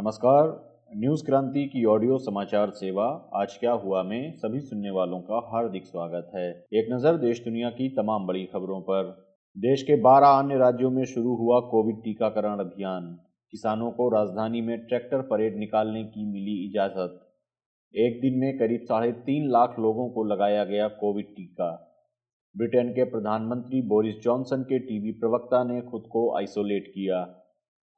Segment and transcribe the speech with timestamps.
[0.00, 5.50] नमस्कार। न्यूज़ क्रांति की ऑडियो समाचार सेवा, आज क्या हुआ में सभी सुनने वालों का
[5.52, 9.26] हार्दिक स्वागत है। एक नज़र देश दुनिया की तमाम बड़ी खबरों पर।
[9.56, 13.18] देश के 12 अन्य राज्यों में शुरू हुआ कोविड टीकाकरण अभियान।
[13.50, 17.20] किसानों को राजधानी में ट्रैक्टर परेड निकालने की मिली इजाज़त।
[17.96, 22.00] एक दिन में करीब साढ़े तीन लाख लोगों को लगाया गया कोविड टीका।
[22.56, 27.39] ब्रिटेन के प्रधानमंत्री बोरिस जॉनसन के टीवी प्रवक्ता ने खुद को आइसोलेट किया।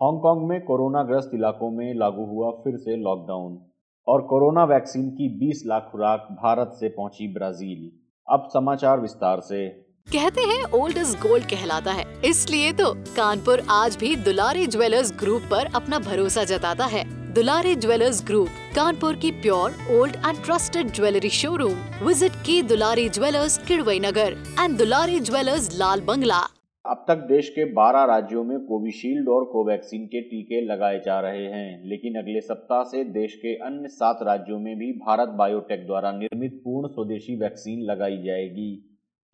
[0.00, 3.58] हांगकांग में कोरोना ग्रस्त इलाकों में लागू हुआ फिर से लॉकडाउन
[4.06, 7.90] और कोरोना वैक्सीन की 20 लाख खुराक भारत से पहुँची ब्राज़ील।
[8.28, 9.68] अब समाचार विस्तार से।
[10.12, 15.42] कहते हैं ओल्ड इज़ गोल्ड कहलाता है। इसलिए तो कानपुर आज भी दुलारी ज्वेलर्स ग्रुप
[15.50, 21.30] पर अपना भरोसा जताता है। दुलारी ज्वेलर्स ग्रुप, कानपुर की pure, old and trusted jewellery
[21.30, 22.06] showroom.
[22.06, 26.40] Visit की Dulari jewellers Kidwai Nagar and Dulari jewellers Lal Bangla.
[26.84, 31.44] अब तक देश के 12 राज्यों में कोविशील्ड और कोवैक्सीन के टीके लगाए जा रहे
[31.44, 36.12] हैं, लेकिन अगले सप्ताह से देश के अन्य सात राज्यों में भी भारत बायोटेक द्वारा
[36.12, 38.74] निर्मित पूर्ण स्वदेशी वैक्सीन लगाई जाएगी।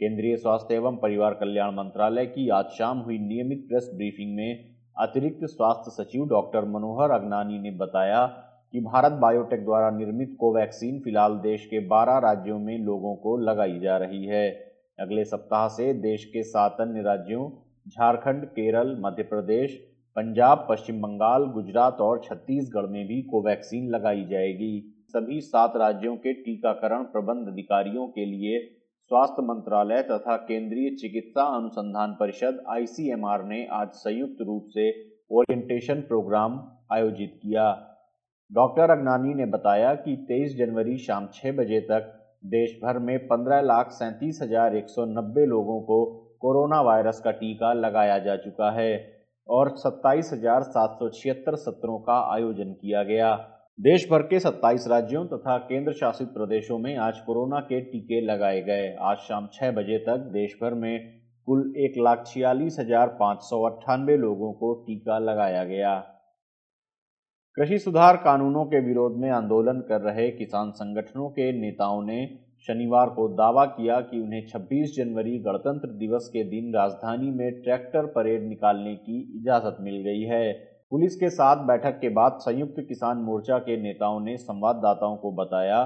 [0.00, 5.44] केंद्रीय स्वास्थ्य एवं परिवार कल्याण मंत्रालय की आज शाम हुई नियमित प्रेस ब्रीफिंग में अतिरिक्त
[5.44, 8.26] स्वास्थ्य सचिव डॉक्टर मनोहर अगनानी ने बताया
[8.72, 13.78] कि भारत बायोटेक द्वारा निर्मित कोवैक्सीन फ़िलहाल देश के 12 राज्यों में लोगों को लगाई
[13.78, 14.65] जा रही है।
[14.98, 17.50] अगले सप्ताह से देश के सात अन्य राज्यों,
[17.88, 19.74] झारखंड, केरल, मध्य प्रदेश,
[20.16, 26.32] पंजाब, पश्चिम बंगाल, गुजरात और छत्तीसगढ़ में भी कोवैक्सीन लगाई जाएगी। सभी सात राज्यों के
[26.32, 28.60] टीकाकरण प्रबंध अधिकारियों के लिए
[29.10, 34.90] स्वास्थ्य मंत्रालय तथा केंद्रीय चिकित्सा अनुसंधान परिषद आईसीएमआर ने आज संयुक्त रूप से
[35.30, 36.58] ओरिएंटेशन प्रोग्राम
[36.92, 37.70] आयोजित किया।
[38.52, 42.12] डॉक्टर अगनानी ने बताया कि 23 जनवरी शाम 6 बजे तक
[42.46, 45.96] देश भर में पंद्रह लाख सैंतीस हज़ार एक सौ नब्बे लोगों को
[46.40, 48.92] कोरोना वायरस का टीका लगाया जा चुका है
[49.48, 53.34] और सत्ताईस हज़ार सात सौ छिहत्तर सत्रों का आयोजन किया गया।
[53.78, 58.60] देश भर के 27 राज्यों तथा केंद्र शासित प्रदेशों में आज कोरोना के टीके लगाए
[58.62, 60.94] गए। आज शाम छह बजे तक देश भर में
[61.48, 65.94] कुल एक लाख छियालीस हज़ार पाँच सौ अट्ठानवे लोगों को टीका लगाया गया।
[67.56, 72.26] कृषि सुधार कानूनों के विरोध में आंदोलन कर रहे किसान संगठनों के नेताओं ने
[72.66, 78.06] शनिवार को दावा किया कि उन्हें 26 जनवरी गणतंत्र दिवस के दिन राजधानी में ट्रैक्टर
[78.06, 80.52] परेड निकालने की इजाज़त मिल गई है।
[80.90, 85.82] पुलिस के साथ बैठक के बाद संयुक्त किसान मोर्चा के नेताओं ने संवाददाताओं को बताया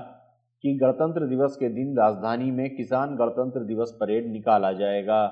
[0.65, 5.25] कि गणतंत्र दिवस के दिन राजधानी में किसान गणतंत्र दिवस परेड निकाला जाएगा।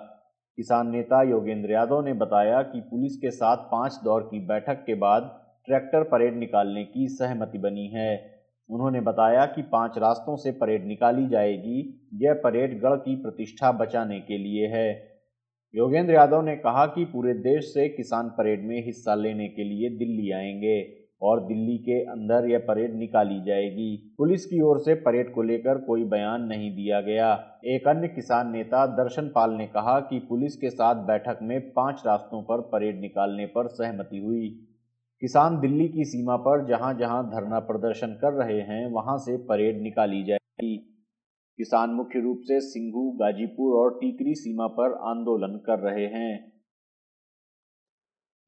[0.59, 4.95] किसान नेता योगेंद्र यादव ने बताया कि पुलिस के साथ पाँच दौर की बैठक के
[4.95, 5.31] बाद
[5.69, 8.39] ट्रैक्टर परेड निकालने की सहमति बनी है।
[8.71, 14.21] उन्होंने बताया कि पाँच रास्तों से परेड निकाली जाएगी। यह परेड गढ़ की प्रतिष्ठा बचाने
[14.21, 15.09] के लिए है।
[15.75, 19.89] योगेंद्र यादव ने कहा कि पूरे देश से किसान परेड में हिस्सा लेने के लिए
[19.91, 20.93] दिल्ली आएँगे
[21.23, 25.79] और दिल्ली के अंदर यह परेड निकाली जाएगी। पुलिस की ओर से परेड को लेकर
[25.79, 30.57] कोई बयान नहीं दिया गया। एक अन्य किसान नेता दर्शन पाल ने कहा कि पुलिस
[30.57, 34.68] के साथ बैठक में पाँच रास्तों पर परेड निकालने पर सहमति हुई।
[35.23, 39.83] किसान दिल्ली की सीमा पर जहाँ जहाँ धरना प्रदर्शन कर रहे हैं, वहाँ से परेड
[39.83, 40.77] निकाली जाएगी।
[41.59, 46.53] किसान मुख्य रूप से सिंघू, गाजीपुर और टीकरी सीमा पर आंदोलन कर रहे हैं।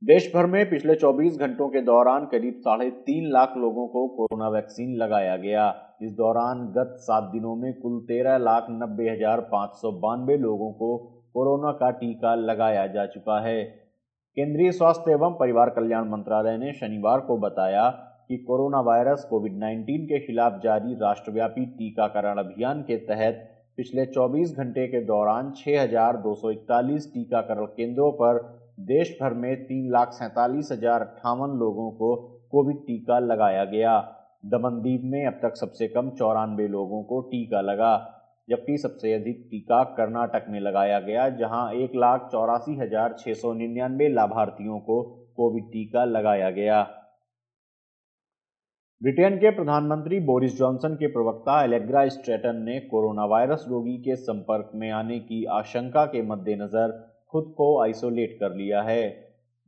[0.03, 4.49] देश भर में पिछले 24 घंटों के दौरान करीब साढ़े तीन लाख लोगों को कोरोना
[4.49, 5.69] वैक्सीन लगाया गया।
[6.03, 10.73] इस दौरान गत सात दिनों में कुल तेरह लाख नब्बे हज़ार पाँच सौ बानवे लोगों
[10.73, 10.97] को
[11.35, 13.90] कोरोना का टीका लगाया जा चुका है।
[14.37, 17.89] केंद्रीय स्वास्थ्य एवं परिवार कल्याण मंत्रालय ने शनिवार को बताया
[18.29, 23.41] कि कोरोना वायरस कोविड 19 के खिलाफ जारी राष्ट्रव्यापी टीकाकरण अभियान के तहत
[23.77, 28.39] पिछले 24 घंटे के दौरान 6,241 टीकाकरण केंद्रों पर
[28.87, 32.15] देश भर में तीन लाख सैंतालीस हज़ार अट्ठावन लोगों को
[32.51, 33.99] कोविड टीका लगाया गया।
[34.47, 37.93] दमनदीप में अब तक सबसे कम चौरानवे लोगों को टीका लगा।
[38.51, 43.53] जबकि सबसे अधिक टीका कर्नाटक में लगाया गया, जहाँ एक लाख चौरासी हज़ार छह सौ
[43.55, 45.03] निन्यानवे लाभार्थियों को
[45.37, 46.83] कोविड टीका लगाया गया।
[49.03, 54.71] ब्रिटेन के प्रधानमंत्री बोरिस जॉनसन के प्रवक्ता एलेग्रा स्ट्रेटन ने कोरोना वायरस रोगी के संपर्क
[54.75, 56.99] में आने की आशंका के मद्देनजर
[57.33, 59.09] खुद को आइसोलेट कर लिया है।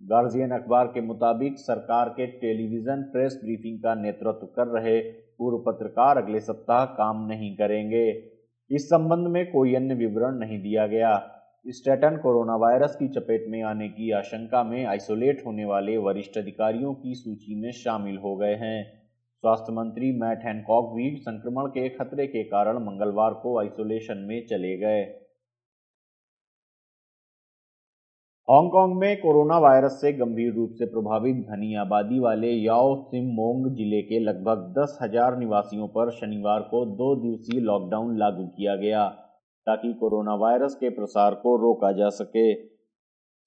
[0.00, 4.98] गार्जियन अखबार के मुताबिक सरकार के टेलीविज़न प्रेस ब्रीफिंग का नेतृत्व कर रहे
[5.38, 8.06] पूर्व पत्रकार अगले सप्ताह काम नहीं करेंगे।
[8.72, 11.28] इस संबंध में कोई अन्य विवरण नहीं दिया गया।
[11.68, 16.94] स्टेटन कोरोना वायरस की चपेट में आने की आशंका में आइसोलेट होने वाले वरिष्ठ अधिकारियों
[16.94, 19.02] की सूची में शामिल हो गए हैं।
[19.44, 24.76] स्वास्थ्य मंत्री मैट हैनकॉक भी संक्रमण के खतरे के कारण मंगलवार को आइसोलेशन में चले
[24.76, 25.04] गए।
[28.48, 33.70] हांगकांग में कोरोना वायरस से गंभीर रूप से प्रभावित घनी आबादी वाले याओ सिम मोंग
[33.76, 39.06] ज़िले के लगभग दस हज़ार निवासियों पर शनिवार को दो दिवसीय लॉकडाउन लागू किया गया,
[39.66, 42.52] ताकि कोरोना वायरस के प्रसार को रोका जा सके।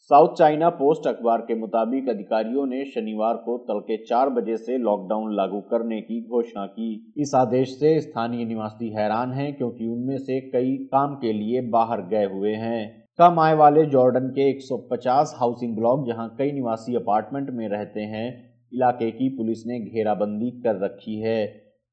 [0.10, 5.36] साउथ चाइना पोस्ट अखबार के मुताबिक अधिकारियों ने शनिवार को तड़के चार बजे से लॉकडाउन
[5.36, 10.40] लागू करने की घोषणा की। इस आदेश से स्थानीय निवासी हैरान हैं, क्योंकि उनमें से
[10.52, 15.76] कई काम के लिए बाहर गए हुए हैं। कम आय वाले जॉर्डन के 150 हाउसिंग
[15.76, 18.28] ब्लॉक, जहाँ कई निवासी अपार्टमेंट में रहते हैं,
[18.72, 21.46] इलाके की पुलिस ने घेराबंदी कर रखी है।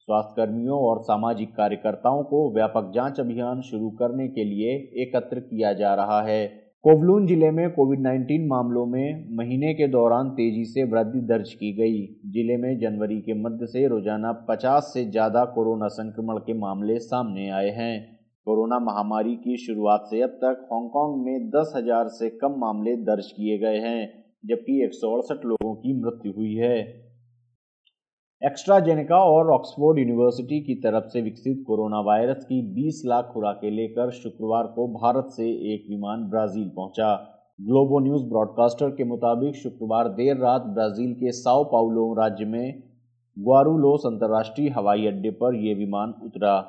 [0.09, 4.73] स्वास्थ्य कर्मियों और सामाजिक कार्यकर्ताओं को व्यापक जाँच अभियान शुरू करने के लिए
[5.03, 6.47] एकत्र किया जा रहा है।
[6.85, 11.73] कोवलून ज़िले में कोविड 19 मामलों में महीने के दौरान तेज़ी से वृद्धि दर्ज की
[11.73, 12.03] गई।
[12.33, 17.49] ज़िले में जनवरी के मध्य से रोज़ाना 50 से ज़्यादा कोरोना संक्रमण के मामले सामने
[17.51, 22.55] आए हैं। कोरोना महामारी की शुरुआत से अब तक हांगकांग में दस हज़ार से कम
[22.59, 24.01] मामले दर्ज किए गए हैं,
[24.45, 26.79] जबकि एक सौ अड़सठ लोगों की मृत्यु हुई है।
[28.43, 34.11] एक्स्ट्राजेनेका और ऑक्सफोर्ड यूनिवर्सिटी की तरफ़ से विकसित कोरोना वायरस की 20 लाख खुराकें लेकर
[34.13, 37.15] शुक्रवार को भारत से एक विमान ब्राज़ील पहुँचा।
[37.61, 42.83] ग्लोबो न्यूज़ ब्रॉडकास्टर के मुताबिक शुक्रवार देर रात ब्राज़ील के साओ पाउलो राज्य में
[43.37, 46.61] ग्वारूलोस अंतर्राष्ट्रीय हवाई अड्डे पर यह विमान उतरा।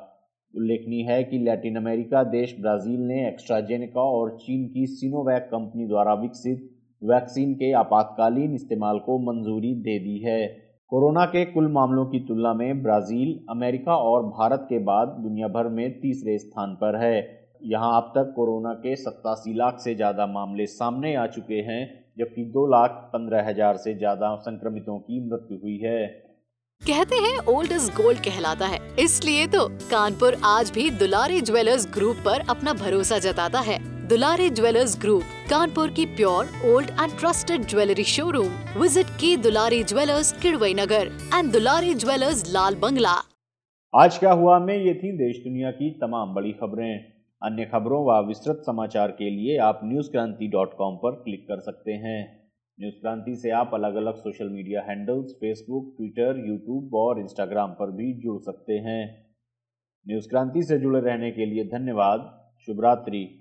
[0.54, 6.14] उल्लेखनीय है कि लैटिन अमेरिका, देश ब्राज़ील ने एक्स्ट्राजेनेका और चीन की सिनोवैक कंपनी द्वारा
[6.14, 6.70] विकसित
[7.02, 10.46] वैक्सीन के आपातकालीन इस्तेमाल को मंजूरी दे दी है।
[10.92, 15.68] कोरोना के कुल मामलों की तुलना में ब्राज़ील, अमेरिका और भारत के बाद दुनिया भर
[15.68, 17.16] में तीसरे स्थान पर है।
[17.64, 21.82] यहाँ अब तक कोरोना के सत्तासी लाख से ज़्यादा मामले सामने आ चुके हैं,
[22.18, 26.23] जबकि दो लाख पंद्रह हज़ार से ज़्यादा संक्रमितों की मृत्यु हुई है।
[26.86, 32.16] कहते हैं ओल्ड इज़ गोल्ड कहलाता है। इसलिए तो कानपुर आज भी दुलारी ज्वेलर्स ग्रुप
[32.16, 33.78] पर अपना भरोसा जताता है।
[34.08, 40.32] दुलारी ज्वेलर्स ग्रुप कानपुर की pure old and trusted jewellery showroom visit की Dulari jewellers
[40.42, 43.16] Kidwai Nagar and Dulari jewellers Lal Bangla.
[43.94, 46.94] आज क्या हुआ में ये थी देश दुनिया की तमाम बड़ी खबरें।
[47.42, 51.92] अन्य खबरों व विस्तृत समाचार के लिए आप न्यूज़ क्रांति डॉट कॉम क्लिक कर सकते
[51.92, 52.43] हैं।
[52.80, 57.90] न्यूज़ क्रांति से आप अलग अलग social media handles Facebook Twitter YouTube और इंस्टाग्राम पर
[57.90, 59.26] भी जुड़ सकते हैं।
[60.08, 63.40] न्यूज़ क्रांति से जुड़े रहने के लिए धन्यवाद। शुभ रात्रि।